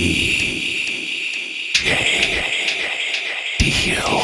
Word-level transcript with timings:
DJ 0.00 1.92
Deal. 3.58 4.19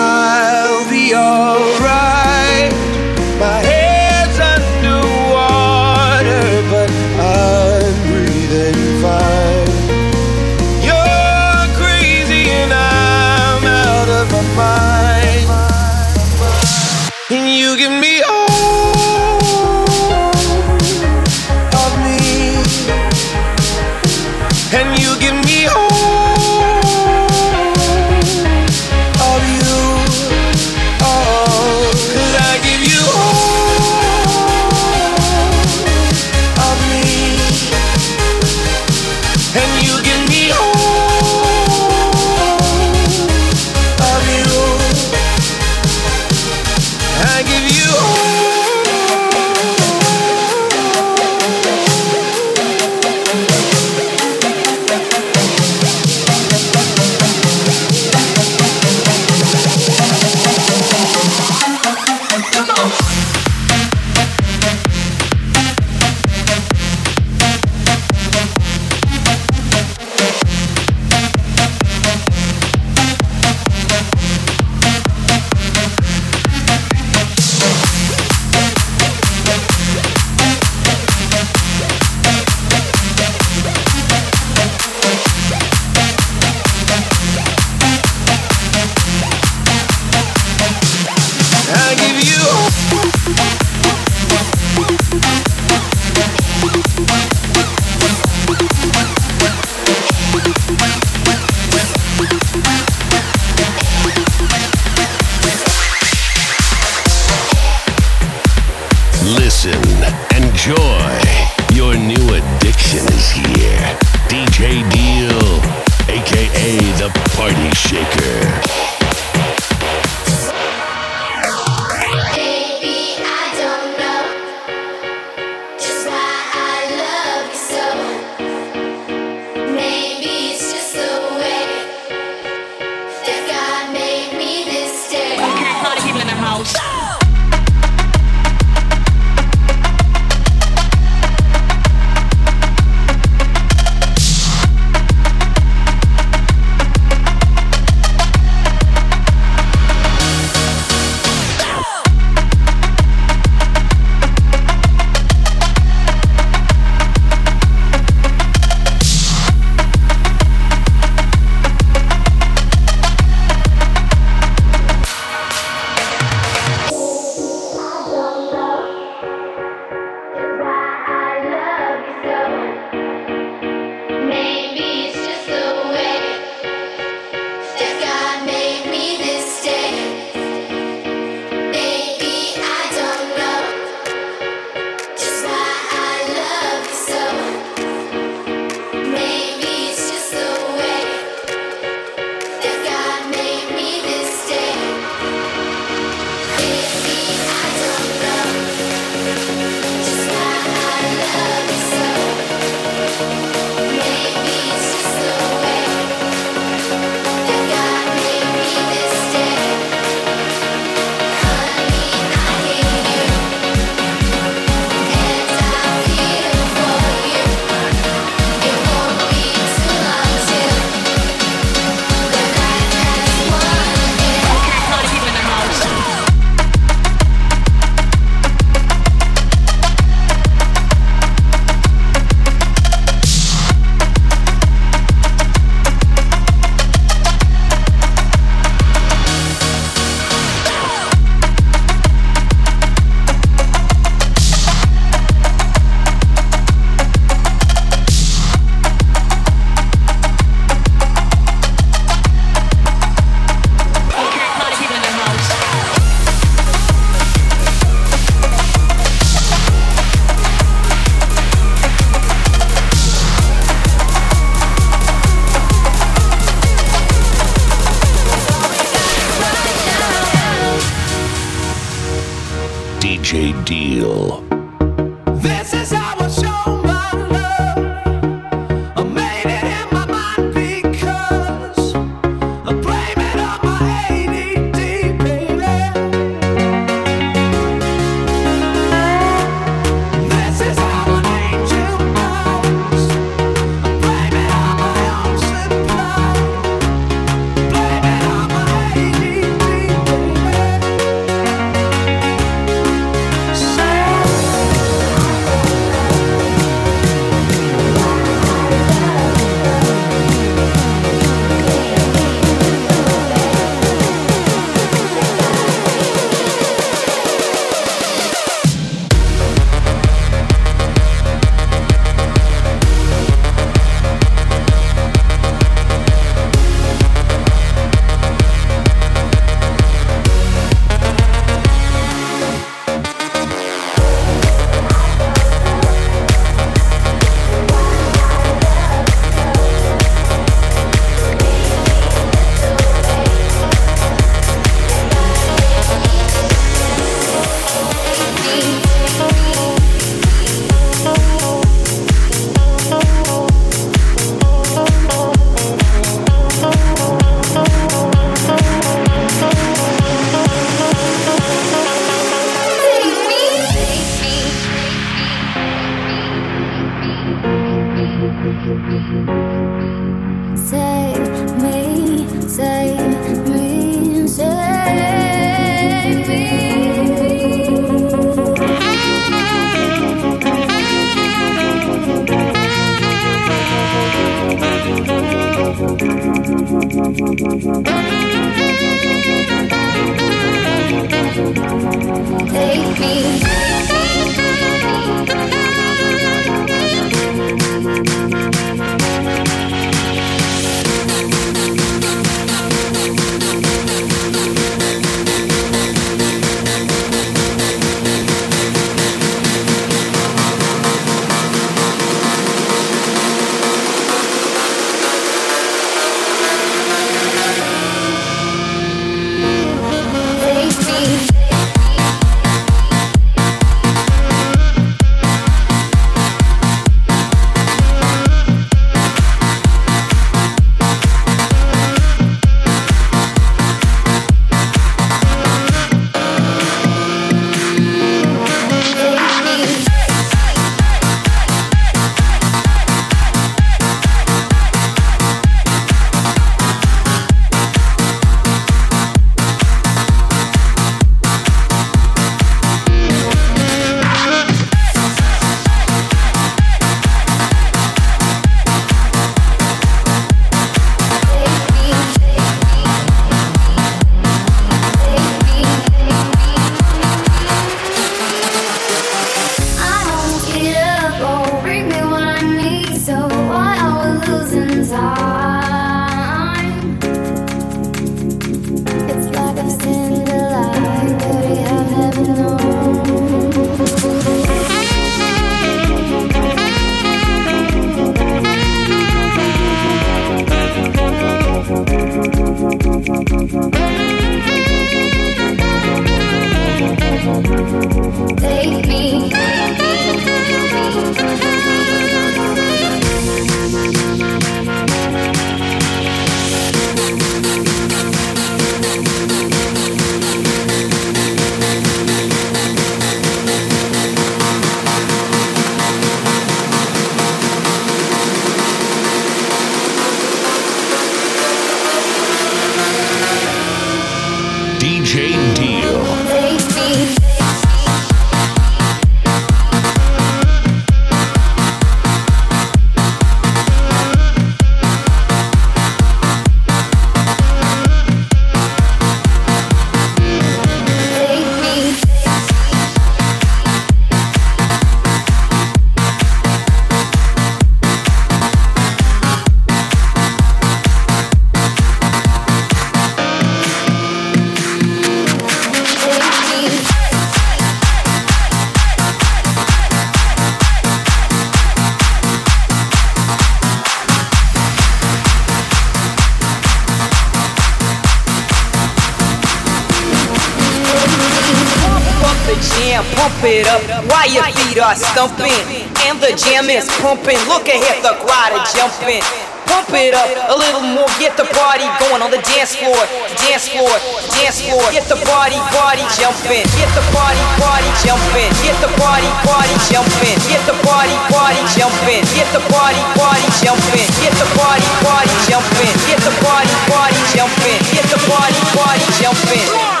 Feet 575.01 575.09
stumping. 575.13 575.61
And 576.05 576.19
the 576.21 576.33
jam 576.37 576.69
is 576.69 576.85
pumping, 577.01 577.37
look 577.49 577.65
ahead, 577.65 578.03
the 578.03 578.13
crowd 578.21 578.53
are 578.53 578.65
jumping. 578.73 579.21
Pump 579.65 579.87
it 579.95 580.11
up 580.11 580.27
a 580.27 580.55
little 580.57 580.83
more, 580.83 581.07
get 581.15 581.37
the 581.37 581.47
party 581.55 581.87
going 582.03 582.19
on 582.19 582.27
the 582.27 582.41
dance 582.43 582.75
floor, 582.75 582.97
dance 583.39 583.71
floor, 583.71 583.93
dance 584.35 584.59
floor. 584.59 584.83
Get 584.91 585.07
the 585.07 585.15
party, 585.23 585.55
party 585.71 586.03
jumping, 586.19 586.65
get 586.75 586.91
the 586.91 587.05
party, 587.15 587.39
party 587.55 587.87
jumping, 588.03 588.51
get 588.65 588.75
the 588.83 588.91
party, 588.99 589.29
party 589.47 589.75
jumping, 589.87 590.37
get 590.51 590.65
the 590.67 590.75
party, 590.83 591.15
party 591.31 591.55
jumping, 591.77 592.25
get 592.35 592.49
the 592.51 592.61
party, 592.67 592.99
party 593.15 593.47
jumping, 593.63 594.07
get 594.19 594.33
the 594.35 594.49
party, 594.59 594.89
party 595.07 595.35
jumping, 595.47 595.93
get 596.09 596.19
the 596.19 596.33
party, 596.43 596.73
party 596.91 597.21
jumping, 597.31 597.79
get 597.95 598.05
the 598.11 598.19
party, 598.27 598.59
party 598.75 599.07
jumping. 599.23 600.00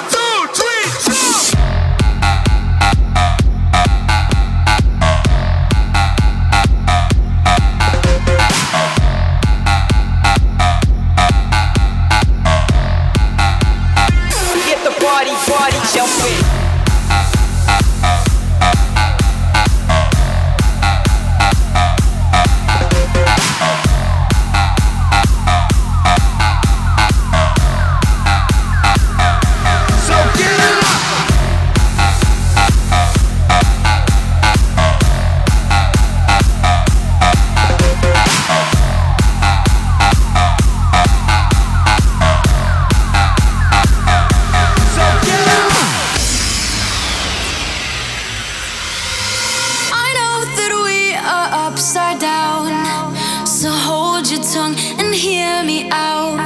me 55.63 55.89
out. 55.91 56.39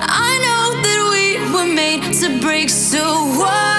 I 0.00 0.38
know 0.44 0.82
that 0.82 1.00
we 1.12 1.24
were 1.52 1.74
made 1.74 2.12
to 2.14 2.40
break, 2.40 2.68
so 2.68 3.24
what? 3.38 3.73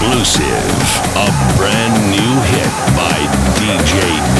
Exclusive. 0.00 0.64
A 1.14 1.28
brand 1.58 1.92
new 2.08 2.40
hit 2.48 2.72
by 2.96 3.20
DJ 3.60 4.39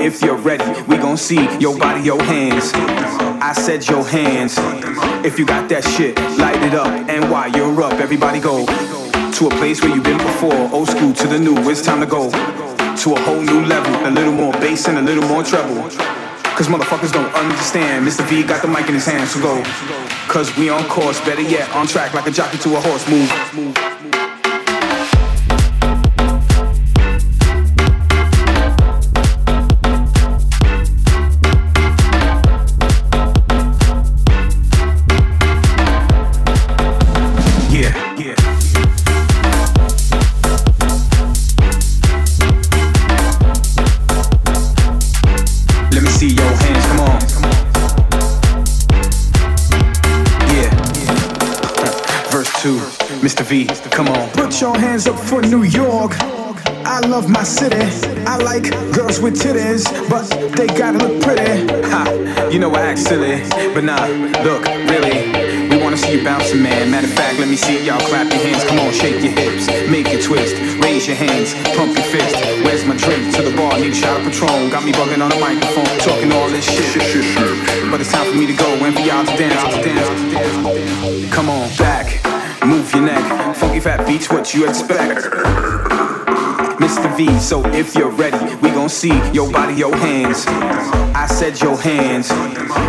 if 0.00 0.22
you're 0.22 0.36
ready, 0.36 0.64
we 0.82 0.96
gon' 0.96 1.16
see 1.16 1.48
your 1.58 1.76
body, 1.78 2.02
your 2.02 2.22
hands. 2.22 2.70
I 3.42 3.52
said 3.52 3.86
your 3.86 4.04
hands. 4.04 4.54
If 5.24 5.38
you 5.38 5.46
got 5.46 5.68
that 5.68 5.84
shit, 5.84 6.18
light 6.38 6.62
it 6.62 6.74
up. 6.74 6.88
And 7.08 7.30
while 7.30 7.50
you're 7.50 7.82
up, 7.82 7.94
everybody 7.94 8.40
go 8.40 8.66
to 8.66 9.46
a 9.46 9.50
place 9.50 9.82
where 9.82 9.94
you've 9.94 10.04
been 10.04 10.18
before. 10.18 10.70
Old 10.72 10.88
school 10.88 11.12
to 11.12 11.26
the 11.26 11.38
new, 11.38 11.56
it's 11.70 11.82
time 11.82 12.00
to 12.00 12.06
go 12.06 12.30
to 12.30 13.14
a 13.14 13.20
whole 13.20 13.40
new 13.40 13.64
level. 13.66 13.92
A 14.06 14.10
little 14.10 14.32
more 14.32 14.52
bass 14.54 14.88
and 14.88 14.98
a 14.98 15.02
little 15.02 15.26
more 15.28 15.42
treble. 15.42 15.82
Cause 16.56 16.66
motherfuckers 16.66 17.12
don't 17.12 17.32
understand. 17.34 18.06
Mr. 18.06 18.26
V 18.28 18.42
got 18.42 18.62
the 18.62 18.68
mic 18.68 18.88
in 18.88 18.94
his 18.94 19.06
hand, 19.06 19.28
so 19.28 19.40
go. 19.40 19.62
Cause 20.28 20.56
we 20.56 20.68
on 20.68 20.84
course, 20.88 21.20
better 21.20 21.42
yet, 21.42 21.70
on 21.74 21.86
track 21.86 22.14
like 22.14 22.26
a 22.26 22.30
jockey 22.30 22.58
to 22.58 22.76
a 22.76 22.80
horse. 22.80 23.08
Move. 23.08 23.28
Yeah, 23.28 23.87
for 55.28 55.42
New 55.42 55.62
York. 55.62 56.12
I 56.88 57.00
love 57.06 57.28
my 57.28 57.42
city. 57.42 57.84
I 58.24 58.38
like 58.38 58.64
girls 58.96 59.20
with 59.20 59.36
titties, 59.36 59.84
but 60.08 60.24
they 60.56 60.66
gotta 60.66 60.96
look 60.96 61.20
pretty. 61.20 61.68
Ha, 61.92 62.48
you 62.50 62.58
know 62.58 62.74
I 62.74 62.80
act 62.80 62.98
silly, 62.98 63.44
but 63.74 63.84
nah, 63.84 64.06
look, 64.40 64.64
really, 64.88 65.68
we 65.68 65.76
wanna 65.82 65.98
see 65.98 66.16
you 66.16 66.24
bouncing, 66.24 66.62
man. 66.62 66.90
Matter 66.90 67.08
of 67.08 67.12
fact, 67.12 67.38
let 67.38 67.48
me 67.48 67.56
see 67.56 67.84
y'all 67.84 68.00
clap 68.08 68.32
your 68.32 68.40
hands. 68.40 68.64
Come 68.64 68.78
on, 68.80 68.90
shake 68.92 69.22
your 69.22 69.32
hips, 69.32 69.66
make 69.90 70.08
it 70.08 70.24
twist, 70.24 70.56
raise 70.82 71.06
your 71.06 71.16
hands, 71.16 71.52
pump 71.76 71.92
your 71.94 72.08
fist. 72.08 72.34
Where's 72.64 72.86
my 72.86 72.96
drink? 72.96 73.34
To 73.36 73.42
the 73.42 73.54
bar, 73.54 73.78
need 73.78 73.92
a 73.92 73.94
shot 73.94 74.20
of 74.20 74.24
Patron. 74.24 74.70
Got 74.70 74.84
me 74.84 74.92
bugging 74.92 75.20
on 75.20 75.28
the 75.28 75.40
microphone, 75.40 75.92
talking 76.00 76.32
all 76.32 76.48
this 76.48 76.64
shit. 76.64 76.88
But 77.90 78.00
it's 78.00 78.12
time 78.12 78.32
for 78.32 78.36
me 78.38 78.46
to 78.46 78.54
go 78.54 78.68
and 78.84 78.94
for 78.96 79.02
y'all 79.02 79.26
to 79.26 79.36
dance. 79.36 79.60
Come 81.34 81.50
on, 81.50 81.68
back, 81.76 82.24
move 82.68 82.92
your 82.92 83.04
neck. 83.04 83.56
Funky 83.56 83.80
fat 83.80 84.06
beats, 84.06 84.28
what 84.28 84.52
you 84.52 84.68
expect? 84.68 85.24
Mr. 86.78 87.08
V, 87.16 87.26
so 87.40 87.64
if 87.72 87.94
you're 87.94 88.10
ready, 88.10 88.38
we 88.56 88.68
gon' 88.70 88.88
see 88.88 89.16
your 89.32 89.50
body, 89.50 89.74
your 89.74 89.96
hands. 89.96 90.44
I 91.16 91.26
said 91.26 91.60
your 91.60 91.76
hands. 91.80 92.28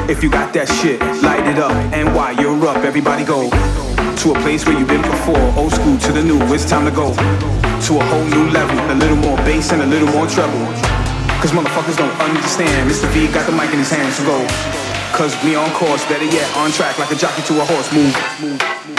If 0.10 0.22
you 0.22 0.30
got 0.30 0.54
that 0.54 0.68
shit, 0.68 1.00
light 1.24 1.48
it 1.48 1.58
up. 1.60 1.72
And 1.96 2.14
while 2.14 2.36
you're 2.36 2.60
up, 2.68 2.84
everybody 2.84 3.24
go 3.24 3.50
to 3.50 4.26
a 4.36 4.38
place 4.44 4.66
where 4.66 4.78
you've 4.78 4.88
been 4.88 5.02
before. 5.02 5.40
Old 5.56 5.72
school 5.72 5.98
to 5.98 6.12
the 6.12 6.24
new, 6.24 6.40
it's 6.54 6.70
time 6.70 6.84
to 6.84 6.92
go 6.92 7.16
to 7.16 7.92
a 7.98 8.04
whole 8.12 8.28
new 8.36 8.52
level. 8.52 8.76
A 8.92 8.98
little 9.00 9.18
more 9.18 9.38
bass 9.48 9.72
and 9.72 9.82
a 9.82 9.88
little 9.88 10.10
more 10.12 10.28
treble. 10.28 10.60
Cause 11.40 11.56
motherfuckers 11.56 11.96
don't 11.96 12.16
understand. 12.20 12.92
Mr. 12.92 13.08
V 13.16 13.32
got 13.32 13.48
the 13.48 13.56
mic 13.56 13.72
in 13.72 13.80
his 13.80 13.90
hands, 13.90 14.20
so 14.20 14.28
go. 14.28 14.38
Cause 15.16 15.32
we 15.44 15.56
on 15.56 15.72
course, 15.72 16.04
better 16.12 16.28
yet, 16.28 16.46
on 16.58 16.72
track 16.72 17.00
like 17.00 17.12
a 17.12 17.16
jockey 17.16 17.42
to 17.48 17.62
a 17.62 17.66
horse. 17.66 17.88
Move. 17.96 18.14
Let's 18.44 18.99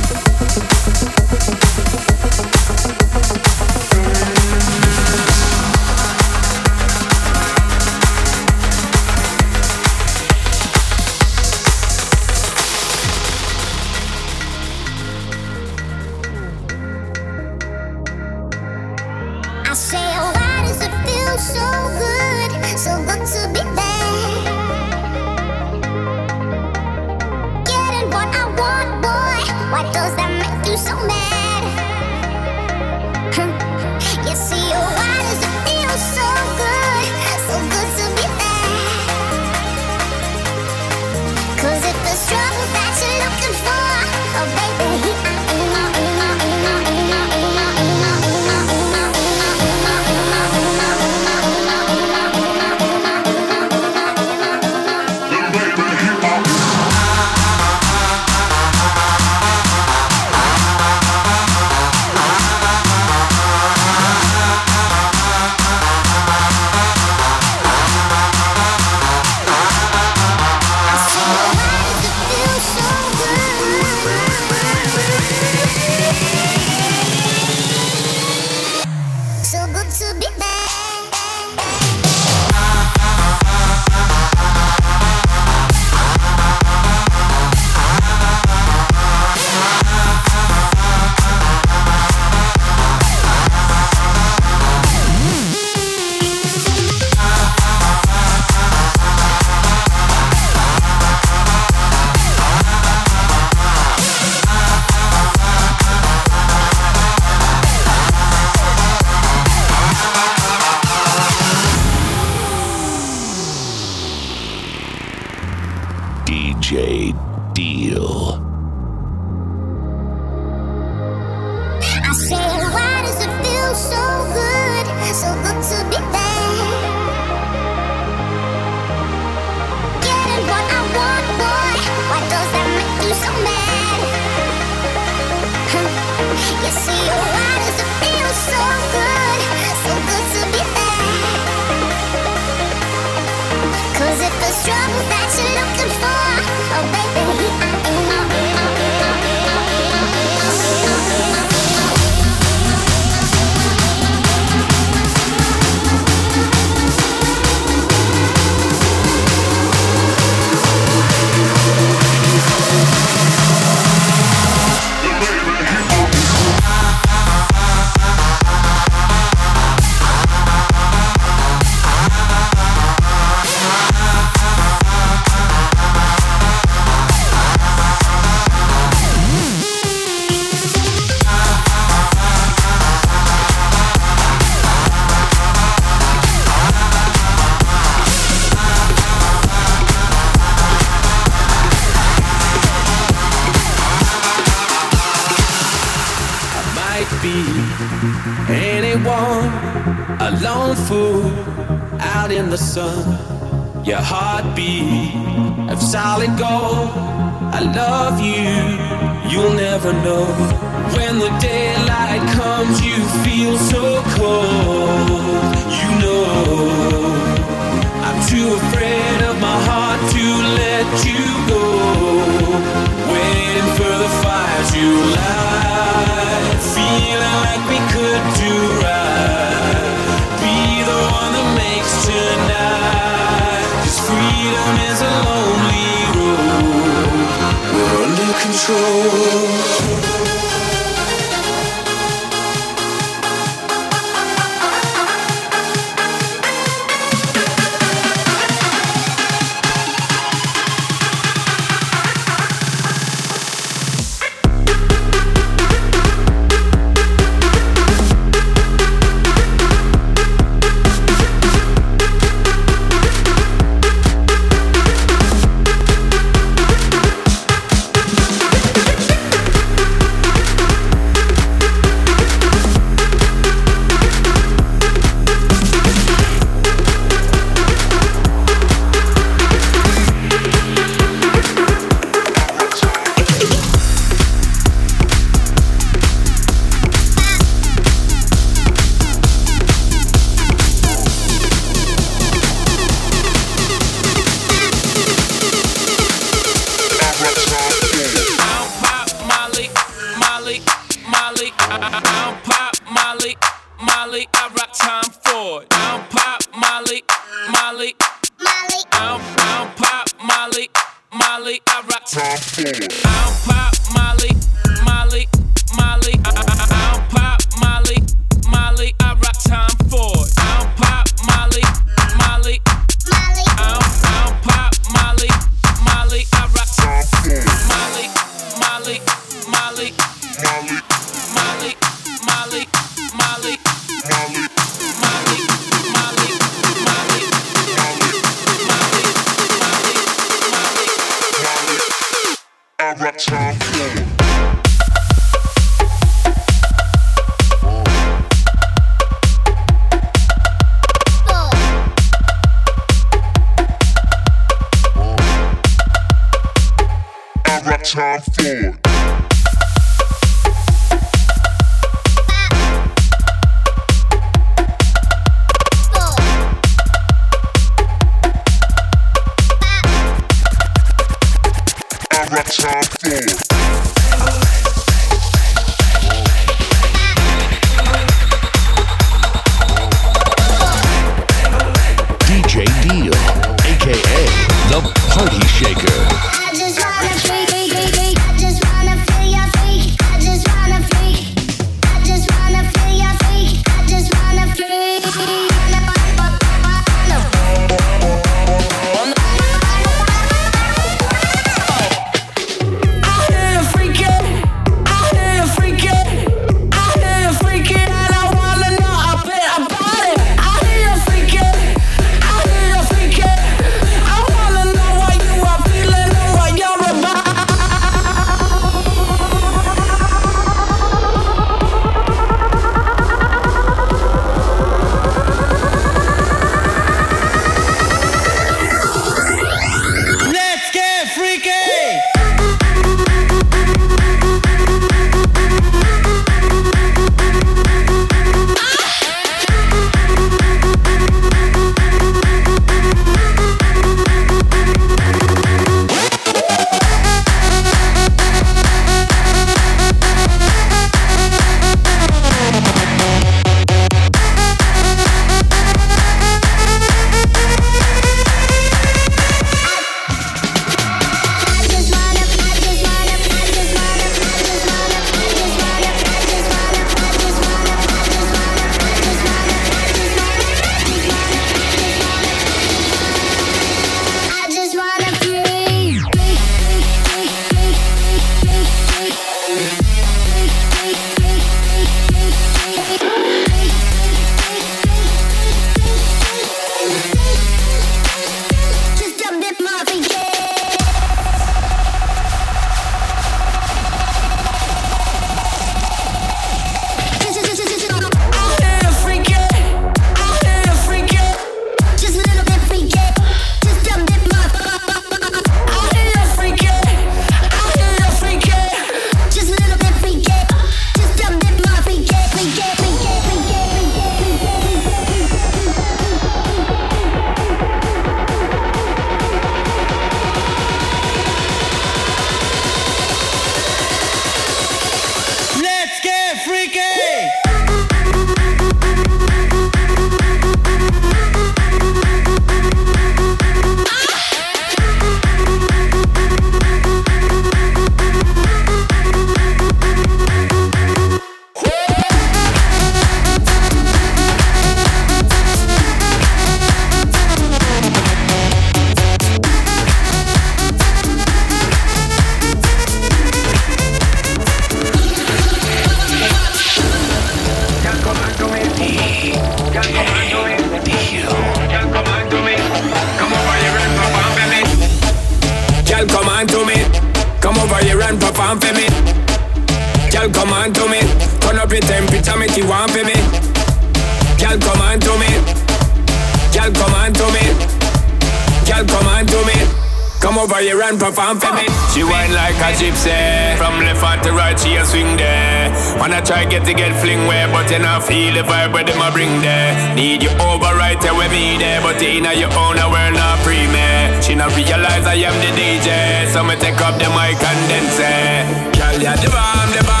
over 580.41 580.57
here 580.57 580.81
and 580.81 580.97
perform 580.97 581.37
for 581.37 581.53
me. 581.53 581.69
She 581.93 582.01
whine 582.01 582.33
like 582.33 582.57
a 582.57 582.73
gypsy, 582.73 583.13
from 583.61 583.77
left 583.85 584.01
hand 584.01 584.23
to 584.25 584.31
right 584.33 584.57
she 584.57 584.75
a 584.75 584.83
swing 584.83 585.15
there. 585.15 585.69
Wanna 586.01 586.21
try 586.25 586.45
get 586.45 586.65
to 586.65 586.73
get 586.73 586.97
fling 586.99 587.27
where, 587.29 587.47
but 587.53 587.69
you 587.69 587.77
not 587.77 588.01
feel 588.03 588.33
the 588.33 588.41
vibe 588.41 588.73
where 588.73 588.83
them 588.83 589.01
a 589.01 589.11
bring 589.13 589.41
there. 589.41 589.71
Need 589.93 590.23
you 590.23 590.33
over 590.41 590.73
right 590.73 590.99
there 590.99 591.13
with 591.13 591.31
me 591.31 591.57
there, 591.61 591.81
but 591.81 592.01
you 592.01 592.21
know 592.21 592.31
your 592.31 592.51
own 592.57 592.81
a 592.81 592.89
world 592.89 593.13
not 593.13 593.37
free 593.45 593.67
me. 593.69 593.87
She 594.25 594.33
not 594.33 594.49
realize 594.57 595.05
I 595.05 595.21
am 595.21 595.35
the 595.45 595.51
DJ, 595.53 596.25
so 596.33 596.43
me 596.43 596.55
take 596.57 596.81
up 596.81 596.97
the 596.97 597.09
mic 597.13 597.37
and 597.37 597.61
then 597.69 597.85
say, 597.93 598.41
Girl, 598.73 598.97
yeah, 598.97 599.15
the 599.21 599.29
bomb, 599.29 599.69
the 599.77 599.83
bomb. 599.85 600.00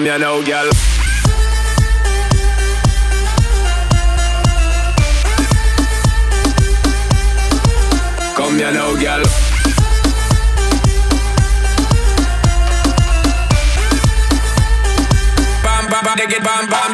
come, 0.00 0.06
you 0.06 0.18
now, 0.18 0.42
girl. 0.42 0.70
Come, 8.34 8.58
you 8.58 8.72
now, 8.72 8.94
girl. 8.94 9.24
Bam, 15.62 15.90
bam, 15.90 16.04
bam, 16.04 16.28
get 16.28 16.42
bam, 16.42 16.68
bam. 16.68 16.89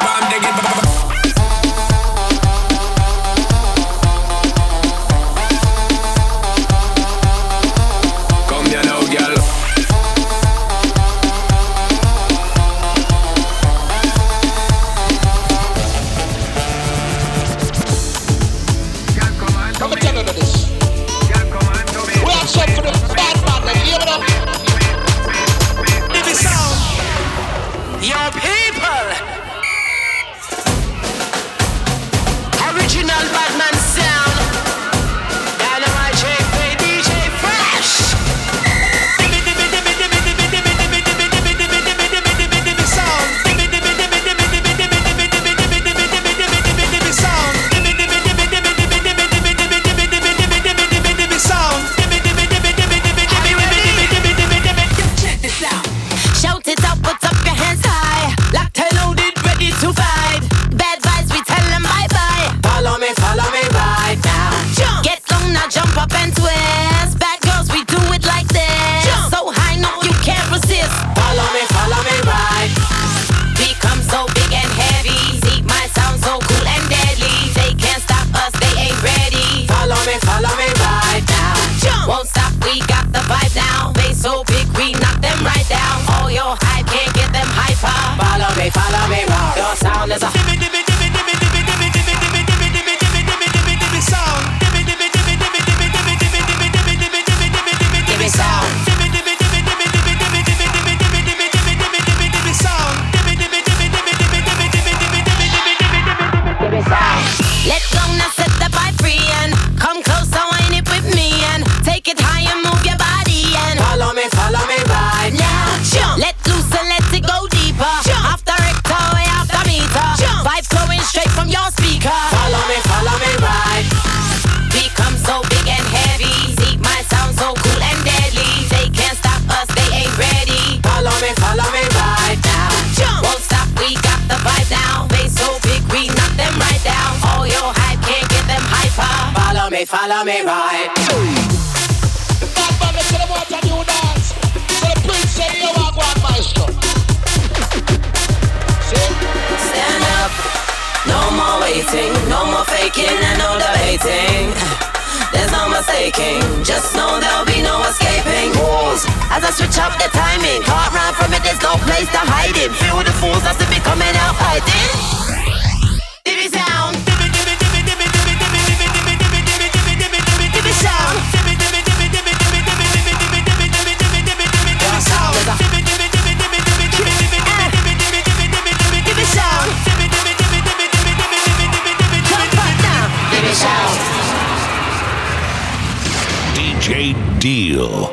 J. 186.86 187.14
Deal. 187.40 188.06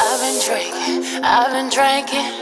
I've 0.00 0.20
been 0.22 0.40
drinking, 0.40 1.20
I've 1.22 1.52
been 1.52 1.68
drinking. 1.68 2.32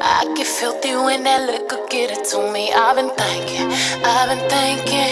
I 0.00 0.32
get 0.36 0.46
filthy 0.46 0.94
when 0.94 1.24
that 1.24 1.42
liquor 1.50 1.84
get 1.90 2.16
it 2.16 2.24
to 2.26 2.52
me. 2.52 2.72
I've 2.72 2.94
been 2.94 3.10
thinking, 3.16 3.66
I've 4.04 4.28
been 4.28 4.48
thinking. 4.48 5.10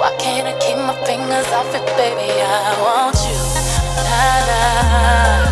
Why 0.00 0.16
can't 0.18 0.46
I 0.48 0.58
keep 0.58 0.78
my 0.78 0.94
fingers 1.04 1.52
off 1.52 1.74
it, 1.74 1.84
baby? 1.98 2.32
I 2.40 2.80
want 2.80 3.16
you 3.28 3.51
nah. 4.08 5.46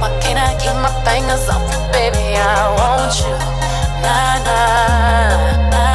Why 0.00 0.10
can't 0.20 0.38
I 0.38 0.52
keep 0.60 0.76
my 0.84 0.92
fingers 1.04 1.48
off 1.48 1.64
you, 1.72 1.80
baby? 1.92 2.36
I 2.36 2.68
want 2.76 3.14
you, 3.20 3.36
nah, 4.02 4.34
nah, 4.46 5.70
nah. 5.70 5.93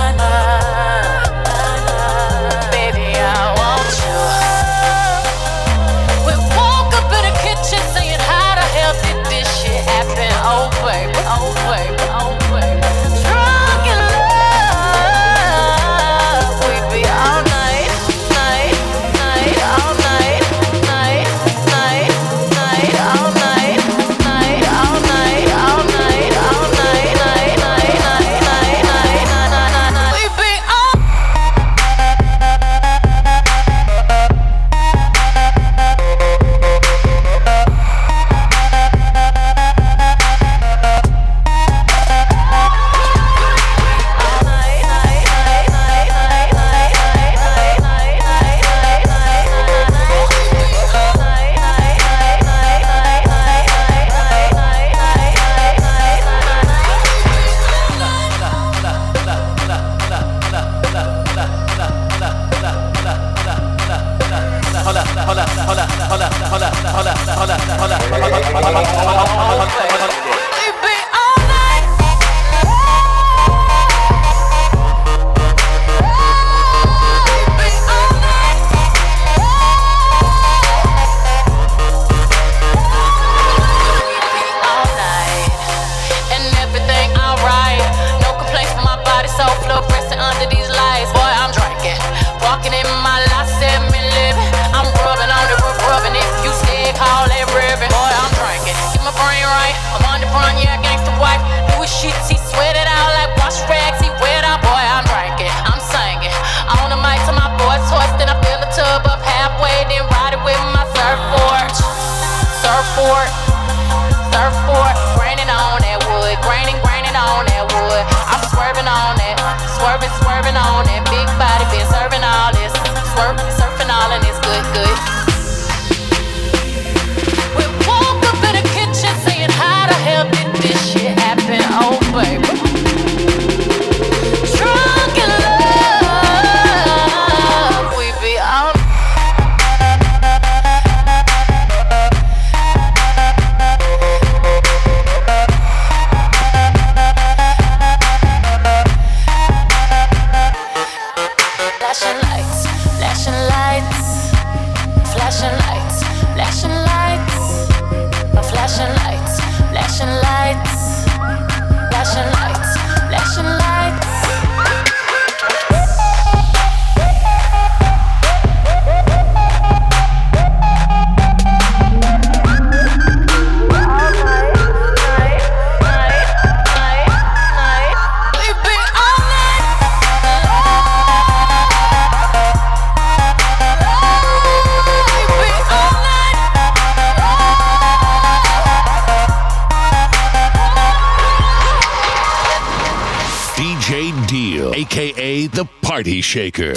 Shaker. 196.22 196.74